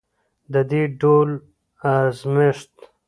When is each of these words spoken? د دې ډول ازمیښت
د 0.53 0.53
دې 0.69 0.81
ډول 1.01 1.29
ازمیښت 1.93 2.73